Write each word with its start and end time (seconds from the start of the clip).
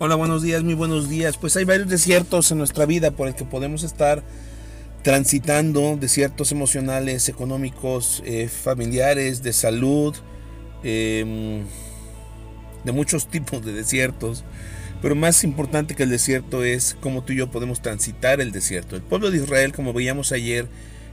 Hola, 0.00 0.16
buenos 0.16 0.42
días, 0.42 0.64
muy 0.64 0.74
buenos 0.74 1.08
días. 1.08 1.36
Pues 1.36 1.56
hay 1.56 1.62
varios 1.62 1.88
desiertos 1.88 2.50
en 2.50 2.58
nuestra 2.58 2.84
vida 2.84 3.12
por 3.12 3.28
el 3.28 3.36
que 3.36 3.44
podemos 3.44 3.84
estar 3.84 4.24
transitando, 5.04 5.96
desiertos 5.96 6.50
emocionales, 6.50 7.28
económicos, 7.28 8.20
eh, 8.26 8.48
familiares, 8.48 9.44
de 9.44 9.52
salud, 9.52 10.16
em, 10.82 11.62
de 12.82 12.90
muchos 12.90 13.28
tipos 13.30 13.64
de 13.64 13.72
desiertos. 13.72 14.42
Pero 15.00 15.14
más 15.14 15.44
importante 15.44 15.94
que 15.94 16.02
el 16.02 16.10
desierto 16.10 16.64
es 16.64 16.96
cómo 17.00 17.22
tú 17.22 17.32
y 17.32 17.36
yo 17.36 17.52
podemos 17.52 17.80
transitar 17.80 18.40
el 18.40 18.50
desierto. 18.50 18.96
El 18.96 19.02
pueblo 19.02 19.30
de 19.30 19.36
Israel, 19.36 19.72
como 19.72 19.92
veíamos 19.92 20.32
ayer, 20.32 20.66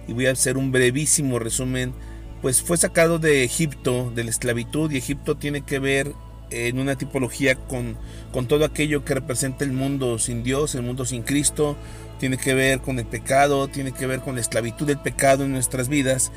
y 0.07 0.13
voy 0.13 0.25
a 0.25 0.31
hacer 0.31 0.57
un 0.57 0.71
brevísimo 0.71 1.37
resumen, 1.37 1.93
pues 2.41 2.63
fue 2.63 2.77
sacado 2.77 3.19
de 3.19 3.43
Egipto, 3.43 4.11
de 4.15 4.23
la 4.23 4.31
esclavitud, 4.31 4.89
y 4.89 4.97
Egipto 4.97 5.37
tiene 5.37 5.61
que 5.61 5.77
ver 5.77 6.15
en 6.51 6.79
una 6.79 6.95
tipología 6.95 7.55
con, 7.55 7.97
con 8.31 8.47
todo 8.47 8.65
aquello 8.65 9.03
que 9.03 9.15
representa 9.15 9.63
el 9.63 9.71
mundo 9.71 10.19
sin 10.19 10.43
Dios, 10.43 10.75
el 10.75 10.83
mundo 10.83 11.05
sin 11.05 11.23
Cristo, 11.23 11.77
tiene 12.19 12.37
que 12.37 12.53
ver 12.53 12.81
con 12.81 12.99
el 12.99 13.05
pecado, 13.05 13.67
tiene 13.67 13.93
que 13.93 14.05
ver 14.05 14.19
con 14.19 14.35
la 14.35 14.41
esclavitud 14.41 14.85
del 14.85 14.99
pecado 14.99 15.43
en 15.43 15.51
nuestras 15.51 15.87
vidas. 15.87 16.31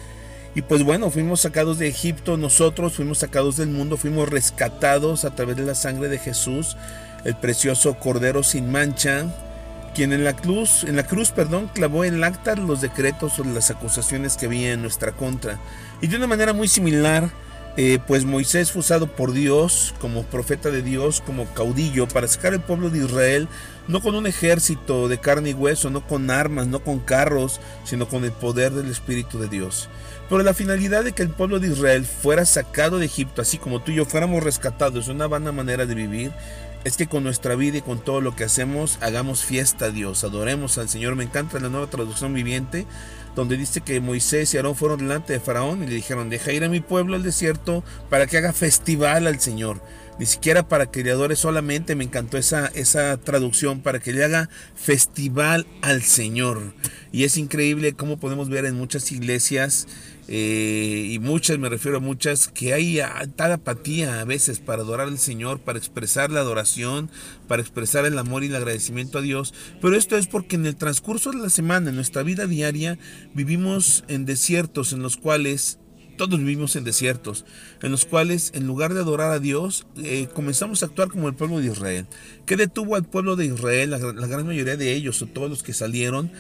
Y 0.55 0.62
pues 0.62 0.84
bueno, 0.84 1.10
fuimos 1.10 1.41
sacados 1.41 1.78
de 1.78 1.88
Egipto, 1.88 2.36
nosotros 2.36 2.95
fuimos 2.95 3.19
sacados 3.19 3.56
del 3.56 3.69
mundo, 3.69 3.96
fuimos 3.96 4.28
rescatados 4.28 5.24
a 5.24 5.34
través 5.34 5.56
de 5.56 5.64
la 5.64 5.74
sangre 5.74 6.08
de 6.08 6.19
Jesús, 6.19 6.77
el 7.24 7.34
precioso 7.34 7.94
Cordero 7.98 8.42
sin 8.44 8.70
mancha, 8.70 9.27
quien 9.94 10.12
en 10.12 10.24
la 10.24 10.34
cruz, 10.34 10.84
en 10.84 10.96
la 10.96 11.06
cruz, 11.06 11.30
perdón, 11.30 11.70
clavó 11.72 12.05
en 12.05 12.14
el 12.14 12.24
acta 12.24 12.55
los 12.55 12.80
decretos 12.80 13.38
o 13.38 13.44
las 13.44 13.70
acusaciones 13.70 14.36
que 14.36 14.46
había 14.46 14.72
en 14.72 14.83
nuestra 14.83 15.12
contra. 15.12 15.58
Y 16.00 16.06
de 16.06 16.16
una 16.16 16.27
manera 16.27 16.52
muy 16.52 16.69
similar, 16.69 17.30
eh, 17.77 17.98
pues 18.06 18.24
Moisés 18.24 18.70
fue 18.70 18.80
usado 18.80 19.09
por 19.09 19.33
Dios 19.33 19.95
como 20.01 20.23
profeta 20.23 20.70
de 20.70 20.83
Dios, 20.83 21.20
como 21.20 21.52
caudillo, 21.55 22.06
para 22.06 22.28
sacar 22.28 22.55
el 22.55 22.60
pueblo 22.60 22.88
de 22.88 23.05
Israel, 23.05 23.48
no 23.88 24.00
con 24.00 24.14
un 24.14 24.27
ejército 24.28 25.09
de 25.09 25.19
carne 25.19 25.50
y 25.50 25.55
hueso, 25.55 25.91
no 25.91 26.06
con 26.06 26.30
armas, 26.30 26.69
no 26.69 26.84
con 26.84 27.00
carros, 27.00 27.61
sino 27.84 28.08
con 28.08 28.25
el 28.25 28.33
poder 28.33 28.72
del 28.72 28.91
Espíritu 28.91 29.41
de 29.41 29.48
Dios. 29.48 29.89
Pero 30.28 30.42
la 30.42 30.55
finalidad 30.55 31.05
de 31.05 31.12
que 31.12 31.22
el 31.22 31.30
pueblo 31.30 31.58
de 31.58 31.69
Israel 31.69 32.05
fuera 32.06 32.47
sacado 32.47 32.98
de 32.98 33.06
Egipto, 33.06 33.42
así 33.42 33.58
como 33.58 33.83
tú 33.83 33.91
y 33.91 33.97
yo 33.97 34.05
fuéramos 34.05 34.42
rescatados, 34.42 35.08
una 35.08 35.27
vana 35.27 35.52
manera 35.52 35.84
de 35.84 35.95
vivir, 35.95 36.33
es 36.84 36.96
que 36.96 37.06
con 37.06 37.24
nuestra 37.24 37.56
vida 37.56 37.78
y 37.78 37.82
con 37.82 37.98
todo 37.98 38.20
lo 38.20 38.36
que 38.36 38.44
hacemos, 38.44 38.98
hagamos 39.00 39.44
fiesta 39.44 39.86
a 39.86 39.90
Dios, 39.90 40.22
adoremos 40.22 40.78
al 40.78 40.88
Señor. 40.88 41.16
Me 41.16 41.24
encanta 41.24 41.58
la 41.58 41.70
nueva 41.70 41.88
traducción 41.88 42.34
viviente 42.34 42.86
donde 43.34 43.56
dice 43.56 43.80
que 43.80 44.00
Moisés 44.00 44.54
y 44.54 44.56
Aarón 44.56 44.77
fueron 44.77 45.00
delante 45.00 45.32
de 45.32 45.40
Faraón 45.40 45.82
y 45.82 45.86
le 45.86 45.94
dijeron, 45.94 46.30
deja 46.30 46.52
ir 46.52 46.62
a 46.64 46.68
mi 46.68 46.80
pueblo 46.80 47.16
al 47.16 47.22
desierto 47.22 47.82
para 48.08 48.27
que 48.27 48.38
haga 48.38 48.52
festival 48.52 49.27
al 49.27 49.40
Señor. 49.40 49.80
Ni 50.18 50.27
siquiera 50.27 50.68
para 50.68 50.86
que 50.86 51.02
le 51.02 51.10
adore 51.10 51.34
solamente, 51.34 51.96
me 51.96 52.05
encantó 52.05 52.38
esa, 52.38 52.68
esa 52.68 53.16
traducción, 53.16 53.80
para 53.80 53.98
que 53.98 54.12
le 54.12 54.22
haga 54.22 54.48
festival 54.77 55.66
al 55.82 56.02
Señor. 56.02 56.74
Y 57.10 57.24
es 57.24 57.36
increíble 57.36 57.94
cómo 57.94 58.18
podemos 58.18 58.48
ver 58.48 58.64
en 58.64 58.77
muchas 58.77 59.10
iglesias 59.10 59.88
eh, 60.27 61.08
y 61.11 61.19
muchas, 61.19 61.58
me 61.58 61.69
refiero 61.69 61.98
a 61.98 62.00
muchas, 62.00 62.48
que 62.48 62.72
hay 62.72 63.00
tal 63.36 63.53
apatía 63.53 64.20
a 64.20 64.25
veces 64.25 64.58
para 64.58 64.83
adorar 64.83 65.08
al 65.08 65.19
Señor, 65.19 65.61
para 65.61 65.78
expresar 65.78 66.30
la 66.30 66.41
adoración, 66.41 67.11
para 67.47 67.61
expresar 67.61 68.06
el 68.06 68.19
amor 68.19 68.42
y 68.42 68.47
el 68.47 68.56
agradecimiento 68.56 69.19
a 69.19 69.22
Dios. 69.22 69.52
Pero 69.80 69.97
esto 69.97 70.17
es 70.17 70.27
porque 70.27 70.56
en 70.56 70.67
el 70.67 70.77
transcurso 70.77 71.30
de 71.30 71.39
la 71.39 71.50
semana, 71.50 71.91
en 71.91 71.97
nuestra 71.97 72.22
vida 72.22 72.47
diaria, 72.47 72.98
vivimos 73.34 74.05
en 74.08 74.25
desiertos 74.25 74.92
en 74.92 75.02
los 75.02 75.17
cuales 75.17 75.78
todos 76.17 76.39
vivimos 76.39 76.77
en 76.77 76.84
desiertos, 76.84 77.45
en 77.83 77.91
los 77.91 78.05
cuales 78.05 78.52
en 78.55 78.69
lugar 78.69 78.95
de 78.95 79.00
adorar 79.00 79.33
a 79.33 79.41
Dios, 79.41 79.86
eh, 79.97 80.28
comenzamos 80.33 80.83
a 80.83 80.86
actuar 80.86 81.08
como 81.08 81.28
el 81.28 81.34
pueblo 81.34 81.58
de 81.58 81.67
Israel. 81.67 82.06
¿Qué 82.47 82.56
detuvo 82.56 82.95
al 82.95 83.05
pueblo 83.05 83.34
de 83.34 83.47
Israel? 83.47 83.91
La, 83.91 83.98
gran 83.98 84.47
mayoría 84.47 84.77
de 84.77 84.92
ellos, 84.92 85.20
o 85.22 85.27
todos 85.27 85.50
los 85.50 85.64
que 85.64 85.72
salieron, 85.72 86.30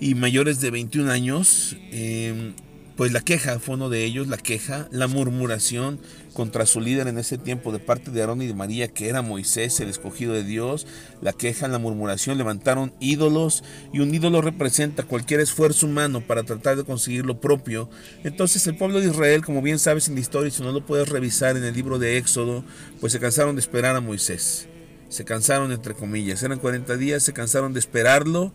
y 0.00 0.16
mayores 0.16 0.60
de 0.60 0.72
21 0.72 1.10
años, 1.12 1.76
eh, 1.92 2.54
pues 2.96 3.12
la 3.12 3.20
queja 3.20 3.58
fue 3.58 3.74
uno 3.74 3.88
de 3.88 4.04
ellos, 4.04 4.28
la 4.28 4.36
queja, 4.36 4.88
la 4.92 5.08
murmuración 5.08 5.98
contra 6.32 6.64
su 6.64 6.80
líder 6.80 7.08
en 7.08 7.18
ese 7.18 7.38
tiempo 7.38 7.72
de 7.72 7.80
parte 7.80 8.10
de 8.10 8.20
Aarón 8.20 8.42
y 8.42 8.46
de 8.46 8.54
María, 8.54 8.88
que 8.88 9.08
era 9.08 9.22
Moisés, 9.22 9.80
el 9.80 9.88
escogido 9.88 10.32
de 10.32 10.44
Dios, 10.44 10.86
la 11.20 11.32
queja, 11.32 11.66
la 11.66 11.78
murmuración, 11.78 12.38
levantaron 12.38 12.92
ídolos 13.00 13.64
y 13.92 14.00
un 14.00 14.14
ídolo 14.14 14.42
representa 14.42 15.02
cualquier 15.02 15.40
esfuerzo 15.40 15.86
humano 15.86 16.20
para 16.20 16.44
tratar 16.44 16.76
de 16.76 16.84
conseguir 16.84 17.26
lo 17.26 17.40
propio. 17.40 17.90
Entonces 18.22 18.66
el 18.68 18.76
pueblo 18.76 19.00
de 19.00 19.08
Israel, 19.08 19.44
como 19.44 19.60
bien 19.60 19.80
sabes 19.80 20.08
en 20.08 20.14
la 20.14 20.20
historia, 20.20 20.50
si 20.50 20.62
no 20.62 20.70
lo 20.70 20.86
puedes 20.86 21.08
revisar 21.08 21.56
en 21.56 21.64
el 21.64 21.74
libro 21.74 21.98
de 21.98 22.16
Éxodo, 22.16 22.64
pues 23.00 23.12
se 23.12 23.18
cansaron 23.20 23.56
de 23.56 23.60
esperar 23.60 23.96
a 23.96 24.00
Moisés. 24.00 24.68
Se 25.08 25.24
cansaron 25.24 25.72
entre 25.72 25.94
comillas, 25.94 26.42
eran 26.42 26.58
40 26.58 26.96
días, 26.96 27.22
se 27.22 27.32
cansaron 27.32 27.72
de 27.72 27.80
esperarlo 27.80 28.52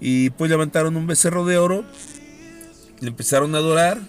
y 0.00 0.30
pues 0.30 0.50
levantaron 0.50 0.96
un 0.96 1.06
becerro 1.06 1.44
de 1.46 1.58
oro 1.58 1.84
le 3.02 3.08
empezaron 3.08 3.54
a 3.54 3.58
adorar, 3.58 4.00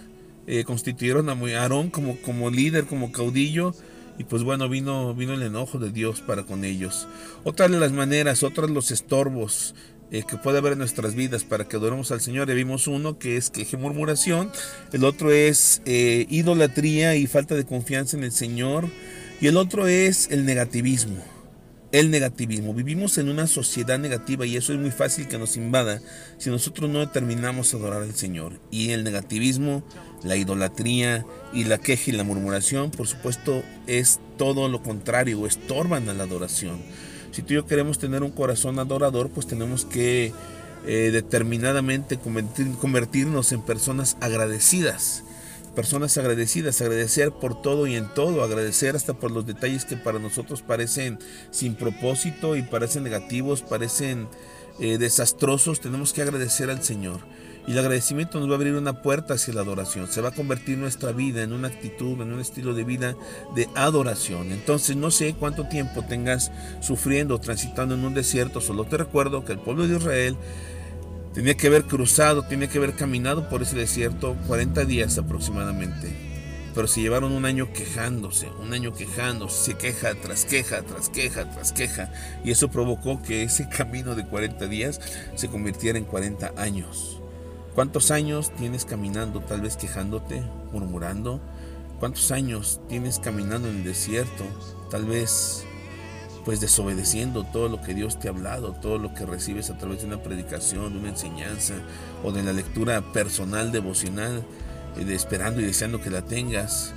eh, 0.46 0.62
constituyeron 0.62 1.28
a 1.28 1.32
Aarón 1.32 1.90
como, 1.90 2.16
como 2.22 2.48
líder, 2.48 2.86
como 2.86 3.10
caudillo, 3.10 3.74
y 4.18 4.24
pues 4.24 4.44
bueno, 4.44 4.68
vino, 4.68 5.12
vino 5.14 5.34
el 5.34 5.42
enojo 5.42 5.80
de 5.80 5.90
Dios 5.90 6.20
para 6.20 6.44
con 6.44 6.64
ellos. 6.64 7.08
Otras 7.42 7.72
las 7.72 7.90
maneras, 7.90 8.44
otras 8.44 8.70
los 8.70 8.92
estorbos 8.92 9.74
eh, 10.12 10.22
que 10.28 10.36
puede 10.36 10.58
haber 10.58 10.74
en 10.74 10.78
nuestras 10.78 11.16
vidas 11.16 11.42
para 11.42 11.66
que 11.66 11.74
adoremos 11.74 12.12
al 12.12 12.20
Señor. 12.20 12.46
Ya 12.46 12.54
vimos 12.54 12.86
uno 12.86 13.18
que 13.18 13.36
es 13.36 13.50
queje 13.50 13.76
murmuración, 13.76 14.52
el 14.92 15.02
otro 15.02 15.32
es 15.32 15.82
eh, 15.86 16.26
idolatría 16.30 17.16
y 17.16 17.26
falta 17.26 17.56
de 17.56 17.64
confianza 17.64 18.16
en 18.16 18.22
el 18.22 18.32
Señor, 18.32 18.88
y 19.40 19.48
el 19.48 19.56
otro 19.56 19.88
es 19.88 20.30
el 20.30 20.46
negativismo 20.46 21.33
el 21.94 22.10
negativismo. 22.10 22.74
Vivimos 22.74 23.18
en 23.18 23.28
una 23.28 23.46
sociedad 23.46 24.00
negativa 24.00 24.44
y 24.44 24.56
eso 24.56 24.72
es 24.72 24.80
muy 24.80 24.90
fácil 24.90 25.28
que 25.28 25.38
nos 25.38 25.56
invada 25.56 26.00
si 26.38 26.50
nosotros 26.50 26.90
no 26.90 26.98
determinamos 26.98 27.72
adorar 27.72 28.02
al 28.02 28.16
Señor. 28.16 28.54
Y 28.72 28.90
el 28.90 29.04
negativismo, 29.04 29.84
la 30.24 30.34
idolatría 30.34 31.24
y 31.52 31.62
la 31.62 31.78
queja 31.78 32.10
y 32.10 32.14
la 32.14 32.24
murmuración, 32.24 32.90
por 32.90 33.06
supuesto, 33.06 33.62
es 33.86 34.18
todo 34.36 34.68
lo 34.68 34.82
contrario, 34.82 35.46
estorban 35.46 36.08
a 36.08 36.14
la 36.14 36.24
adoración. 36.24 36.82
Si 37.30 37.42
tú 37.42 37.52
y 37.52 37.56
yo 37.58 37.66
queremos 37.66 38.00
tener 38.00 38.24
un 38.24 38.32
corazón 38.32 38.80
adorador, 38.80 39.30
pues 39.30 39.46
tenemos 39.46 39.84
que 39.84 40.32
eh, 40.88 41.10
determinadamente 41.12 42.18
convertirnos 42.18 43.52
en 43.52 43.62
personas 43.62 44.16
agradecidas 44.20 45.22
personas 45.74 46.16
agradecidas, 46.16 46.80
agradecer 46.80 47.32
por 47.32 47.60
todo 47.60 47.86
y 47.86 47.96
en 47.96 48.08
todo, 48.14 48.42
agradecer 48.42 48.96
hasta 48.96 49.14
por 49.14 49.30
los 49.30 49.46
detalles 49.46 49.84
que 49.84 49.96
para 49.96 50.18
nosotros 50.18 50.62
parecen 50.62 51.18
sin 51.50 51.74
propósito 51.74 52.56
y 52.56 52.62
parecen 52.62 53.02
negativos, 53.02 53.62
parecen 53.62 54.28
eh, 54.80 54.98
desastrosos, 54.98 55.80
tenemos 55.80 56.12
que 56.12 56.22
agradecer 56.22 56.70
al 56.70 56.82
Señor. 56.82 57.20
Y 57.66 57.72
el 57.72 57.78
agradecimiento 57.78 58.38
nos 58.38 58.48
va 58.48 58.52
a 58.52 58.56
abrir 58.56 58.74
una 58.74 59.00
puerta 59.00 59.34
hacia 59.34 59.54
la 59.54 59.62
adoración. 59.62 60.06
Se 60.06 60.20
va 60.20 60.28
a 60.28 60.34
convertir 60.34 60.76
nuestra 60.76 61.12
vida 61.12 61.42
en 61.42 61.52
una 61.54 61.68
actitud, 61.68 62.20
en 62.20 62.32
un 62.32 62.40
estilo 62.40 62.74
de 62.74 62.84
vida 62.84 63.16
de 63.54 63.68
adoración. 63.74 64.52
Entonces 64.52 64.96
no 64.96 65.10
sé 65.10 65.34
cuánto 65.34 65.66
tiempo 65.68 66.02
tengas 66.02 66.52
sufriendo, 66.80 67.40
transitando 67.40 67.94
en 67.94 68.04
un 68.04 68.12
desierto. 68.12 68.60
Solo 68.60 68.84
te 68.84 68.98
recuerdo 68.98 69.46
que 69.46 69.52
el 69.52 69.60
pueblo 69.60 69.88
de 69.88 69.96
Israel 69.96 70.36
Tenía 71.34 71.56
que 71.56 71.66
haber 71.66 71.84
cruzado, 71.86 72.44
tenía 72.44 72.68
que 72.68 72.78
haber 72.78 72.94
caminado 72.94 73.48
por 73.48 73.60
ese 73.60 73.74
desierto 73.74 74.36
40 74.46 74.84
días 74.84 75.18
aproximadamente. 75.18 76.12
Pero 76.72 76.86
se 76.86 77.00
llevaron 77.00 77.32
un 77.32 77.44
año 77.44 77.72
quejándose, 77.72 78.48
un 78.62 78.72
año 78.72 78.94
quejándose, 78.94 79.74
queja 79.74 80.14
tras 80.14 80.44
queja, 80.44 80.82
tras 80.82 81.08
queja, 81.08 81.50
tras 81.50 81.72
queja. 81.72 82.12
Y 82.44 82.52
eso 82.52 82.70
provocó 82.70 83.20
que 83.20 83.42
ese 83.42 83.68
camino 83.76 84.14
de 84.14 84.24
40 84.24 84.68
días 84.68 85.00
se 85.34 85.48
convirtiera 85.48 85.98
en 85.98 86.04
40 86.04 86.52
años. 86.56 87.20
¿Cuántos 87.74 88.12
años 88.12 88.52
tienes 88.54 88.84
caminando, 88.84 89.40
tal 89.40 89.60
vez 89.60 89.76
quejándote, 89.76 90.40
murmurando? 90.72 91.40
¿Cuántos 91.98 92.30
años 92.30 92.80
tienes 92.88 93.18
caminando 93.18 93.68
en 93.68 93.78
el 93.78 93.84
desierto, 93.84 94.44
tal 94.88 95.04
vez 95.04 95.66
pues 96.44 96.60
desobedeciendo 96.60 97.44
todo 97.44 97.68
lo 97.68 97.80
que 97.80 97.94
Dios 97.94 98.18
te 98.18 98.28
ha 98.28 98.30
hablado, 98.30 98.72
todo 98.72 98.98
lo 98.98 99.14
que 99.14 99.24
recibes 99.24 99.70
a 99.70 99.78
través 99.78 100.00
de 100.00 100.06
una 100.06 100.22
predicación, 100.22 100.92
de 100.92 100.98
una 100.98 101.08
enseñanza 101.08 101.74
o 102.22 102.32
de 102.32 102.42
la 102.42 102.52
lectura 102.52 103.00
personal, 103.12 103.72
devocional, 103.72 104.44
eh, 104.96 105.04
de 105.04 105.14
esperando 105.14 105.60
y 105.60 105.64
deseando 105.64 106.00
que 106.00 106.10
la 106.10 106.22
tengas. 106.22 106.92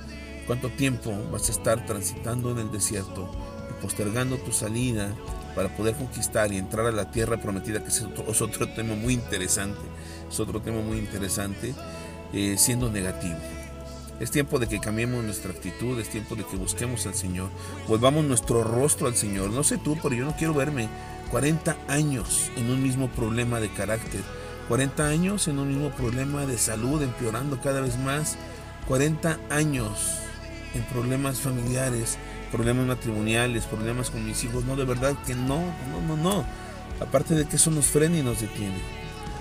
¿Cuánto 0.46 0.68
tiempo 0.70 1.14
vas 1.32 1.48
a 1.48 1.52
estar 1.52 1.84
transitando 1.86 2.50
en 2.52 2.58
el 2.58 2.72
desierto 2.72 3.30
y 3.70 3.82
postergando 3.82 4.36
tu 4.36 4.52
salida 4.52 5.14
para 5.54 5.74
poder 5.76 5.94
conquistar 5.94 6.52
y 6.52 6.58
entrar 6.58 6.86
a 6.86 6.92
la 6.92 7.10
tierra 7.10 7.38
prometida, 7.38 7.82
que 7.82 7.88
es 7.88 8.02
otro, 8.42 8.68
tema 8.68 8.94
muy 8.94 9.14
interesante, 9.14 9.80
es 10.30 10.40
otro 10.40 10.60
tema 10.60 10.80
muy 10.80 10.98
interesante, 10.98 11.74
eh, 12.32 12.56
siendo 12.58 12.90
negativo? 12.90 13.36
Es 14.20 14.30
tiempo 14.30 14.58
de 14.58 14.66
que 14.66 14.80
cambiemos 14.80 15.22
nuestra 15.22 15.52
actitud, 15.52 15.98
es 16.00 16.08
tiempo 16.08 16.34
de 16.34 16.44
que 16.44 16.56
busquemos 16.56 17.06
al 17.06 17.14
Señor, 17.14 17.50
volvamos 17.86 18.24
nuestro 18.24 18.64
rostro 18.64 19.06
al 19.06 19.14
Señor. 19.14 19.50
No 19.50 19.62
sé 19.62 19.78
tú, 19.78 19.96
pero 20.02 20.14
yo 20.14 20.24
no 20.24 20.34
quiero 20.36 20.54
verme 20.54 20.88
40 21.30 21.76
años 21.86 22.50
en 22.56 22.70
un 22.70 22.82
mismo 22.82 23.08
problema 23.08 23.60
de 23.60 23.70
carácter, 23.70 24.22
40 24.68 25.06
años 25.06 25.46
en 25.46 25.58
un 25.58 25.68
mismo 25.68 25.90
problema 25.90 26.46
de 26.46 26.58
salud 26.58 27.02
empeorando 27.02 27.60
cada 27.60 27.80
vez 27.80 27.96
más, 27.98 28.36
40 28.88 29.38
años 29.50 30.18
en 30.74 30.82
problemas 30.84 31.40
familiares, 31.40 32.18
problemas 32.50 32.86
matrimoniales, 32.86 33.66
problemas 33.66 34.10
con 34.10 34.24
mis 34.24 34.42
hijos. 34.44 34.64
No, 34.64 34.76
de 34.76 34.84
verdad 34.84 35.14
que 35.26 35.34
no, 35.34 35.60
no, 35.90 36.00
no, 36.06 36.16
no. 36.16 36.44
Aparte 37.00 37.34
de 37.34 37.46
que 37.46 37.56
eso 37.56 37.70
nos 37.70 37.86
frena 37.86 38.18
y 38.18 38.22
nos 38.22 38.40
detiene. 38.40 38.78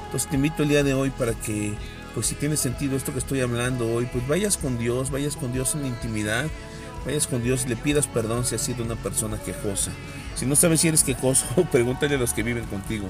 Entonces 0.06 0.30
te 0.30 0.36
invito 0.36 0.64
el 0.64 0.70
día 0.70 0.84
de 0.84 0.94
hoy 0.94 1.10
para 1.10 1.34
que, 1.34 1.74
pues 2.18 2.26
si 2.26 2.34
tiene 2.34 2.58
sentido 2.58 2.98
esto 2.98 3.14
que 3.14 3.20
estoy 3.20 3.42
hablando 3.42 3.94
hoy, 3.94 4.08
pues 4.08 4.28
vayas 4.28 4.58
con 4.58 4.80
Dios, 4.80 5.12
vayas 5.12 5.36
con 5.36 5.54
Dios 5.54 5.76
en 5.76 5.86
intimidad, 5.86 6.48
vayas 7.06 7.28
con 7.28 7.44
Dios, 7.44 7.68
le 7.68 7.76
pidas 7.76 8.08
perdón 8.08 8.44
si 8.44 8.56
has 8.56 8.62
sido 8.62 8.84
una 8.84 8.96
persona 8.96 9.38
quejosa. 9.38 9.92
Si 10.34 10.48
no 10.48 10.56
sabes 10.56 10.82
si 10.82 10.88
eres 10.88 11.04
quejoso, 11.04 11.46
pregúntale 11.72 12.16
a 12.16 12.18
los 12.18 12.34
que 12.34 12.42
viven 12.42 12.66
contigo. 12.66 13.08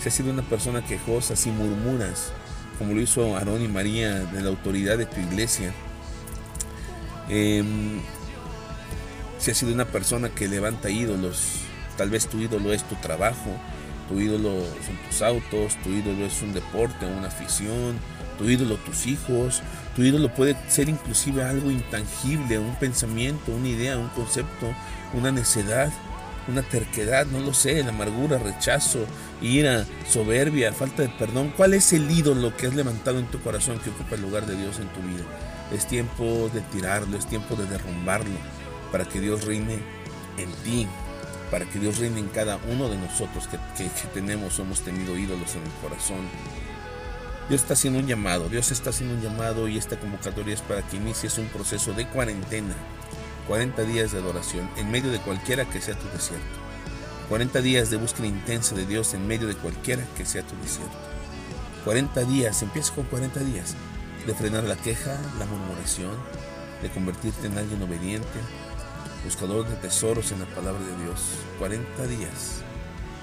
Si 0.00 0.08
has 0.08 0.14
sido 0.16 0.32
una 0.32 0.42
persona 0.42 0.84
quejosa, 0.84 1.36
si 1.36 1.52
murmuras, 1.52 2.32
como 2.76 2.92
lo 2.92 3.00
hizo 3.00 3.36
Aarón 3.36 3.62
y 3.62 3.68
María 3.68 4.18
de 4.18 4.42
la 4.42 4.48
autoridad 4.48 4.98
de 4.98 5.06
tu 5.06 5.20
iglesia. 5.20 5.72
Em, 7.28 8.00
si 9.38 9.52
has 9.52 9.58
sido 9.58 9.72
una 9.72 9.84
persona 9.84 10.28
que 10.28 10.48
levanta 10.48 10.90
ídolos, 10.90 11.60
tal 11.96 12.10
vez 12.10 12.26
tu 12.26 12.40
ídolo 12.40 12.72
es 12.72 12.82
tu 12.82 12.96
trabajo, 12.96 13.56
tu 14.08 14.18
ídolo 14.18 14.64
son 14.84 14.96
tus 15.08 15.22
autos, 15.22 15.76
tu 15.84 15.90
ídolo 15.90 16.26
es 16.26 16.42
un 16.42 16.52
deporte, 16.52 17.06
una 17.06 17.28
afición, 17.28 17.96
tu 18.40 18.48
ídolo 18.48 18.76
tus 18.76 19.06
hijos, 19.06 19.62
tu 19.94 20.02
ídolo 20.02 20.32
puede 20.34 20.56
ser 20.68 20.88
inclusive 20.88 21.44
algo 21.44 21.70
intangible, 21.70 22.58
un 22.58 22.74
pensamiento, 22.76 23.52
una 23.52 23.68
idea, 23.68 23.98
un 23.98 24.08
concepto, 24.08 24.74
una 25.12 25.30
necedad, 25.30 25.92
una 26.48 26.62
terquedad, 26.62 27.26
no 27.26 27.40
lo 27.40 27.52
sé, 27.52 27.82
la 27.82 27.90
amargura, 27.90 28.38
rechazo, 28.38 29.04
ira, 29.42 29.84
soberbia, 30.08 30.72
falta 30.72 31.02
de 31.02 31.10
perdón. 31.10 31.52
¿Cuál 31.54 31.74
es 31.74 31.92
el 31.92 32.10
ídolo 32.10 32.56
que 32.56 32.66
has 32.66 32.74
levantado 32.74 33.18
en 33.18 33.26
tu 33.26 33.40
corazón 33.40 33.78
que 33.78 33.90
ocupa 33.90 34.14
el 34.14 34.22
lugar 34.22 34.46
de 34.46 34.56
Dios 34.56 34.78
en 34.78 34.88
tu 34.88 35.00
vida? 35.02 35.24
Es 35.70 35.86
tiempo 35.86 36.50
de 36.54 36.62
tirarlo, 36.62 37.18
es 37.18 37.26
tiempo 37.26 37.56
de 37.56 37.66
derrumbarlo 37.66 38.38
para 38.90 39.04
que 39.04 39.20
Dios 39.20 39.44
reine 39.44 39.78
en 40.38 40.50
ti, 40.64 40.88
para 41.50 41.66
que 41.66 41.78
Dios 41.78 41.98
reine 41.98 42.20
en 42.20 42.28
cada 42.28 42.58
uno 42.72 42.88
de 42.88 42.96
nosotros 42.96 43.48
que, 43.48 43.58
tenemos, 44.14 44.58
hemos 44.58 44.80
tenido 44.80 45.18
ídolos 45.18 45.54
en 45.56 45.62
el 45.62 45.72
corazón. 45.82 46.20
Dios 47.50 47.62
está 47.62 47.74
haciendo 47.74 47.98
un 47.98 48.06
llamado, 48.06 48.48
Dios 48.48 48.70
está 48.70 48.90
haciendo 48.90 49.16
un 49.16 49.22
llamado 49.22 49.66
y 49.66 49.76
esta 49.76 49.98
convocatoria 49.98 50.54
es 50.54 50.60
para 50.60 50.82
que 50.82 50.98
inicies 50.98 51.36
un 51.36 51.48
proceso 51.48 51.92
de 51.92 52.06
cuarentena, 52.06 52.76
40 53.48 53.82
días 53.82 54.12
de 54.12 54.18
adoración 54.18 54.70
en 54.76 54.88
medio 54.88 55.10
de 55.10 55.18
cualquiera 55.18 55.64
que 55.64 55.80
sea 55.80 55.98
tu 55.98 56.06
desierto. 56.10 56.46
40 57.28 57.60
días 57.60 57.90
de 57.90 57.96
búsqueda 57.96 58.28
intensa 58.28 58.76
de 58.76 58.86
Dios 58.86 59.14
en 59.14 59.26
medio 59.26 59.48
de 59.48 59.56
cualquiera 59.56 60.04
que 60.16 60.24
sea 60.24 60.44
tu 60.44 60.54
desierto. 60.62 60.96
40 61.84 62.22
días, 62.22 62.62
empieza 62.62 62.94
con 62.94 63.06
40 63.06 63.40
días 63.40 63.74
de 64.28 64.32
frenar 64.32 64.62
la 64.62 64.76
queja, 64.76 65.18
la 65.40 65.46
murmuración, 65.46 66.14
de 66.82 66.90
convertirte 66.90 67.48
en 67.48 67.58
alguien 67.58 67.82
obediente, 67.82 68.28
buscador 69.24 69.68
de 69.68 69.74
tesoros 69.74 70.30
en 70.30 70.38
la 70.38 70.46
palabra 70.46 70.84
de 70.84 71.04
Dios. 71.04 71.20
40 71.58 72.06
días. 72.06 72.62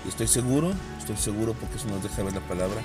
Y 0.04 0.10
estoy 0.10 0.28
seguro, 0.28 0.74
estoy 1.00 1.16
seguro 1.16 1.54
porque 1.54 1.78
eso 1.78 1.88
nos 1.88 2.04
deja 2.04 2.24
ver 2.24 2.34
la 2.34 2.42
palabra, 2.42 2.82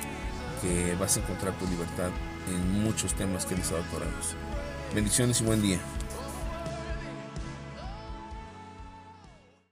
que 0.62 0.94
vas 0.94 1.16
a 1.16 1.20
encontrar 1.20 1.52
tu 1.58 1.66
libertad 1.66 2.10
en 2.48 2.82
muchos 2.82 3.14
temas 3.14 3.44
que 3.44 3.54
han 3.54 3.60
estado 3.60 3.82
atorados. 3.82 4.36
Bendiciones 4.94 5.40
y 5.40 5.44
buen 5.44 5.60
día. 5.60 5.80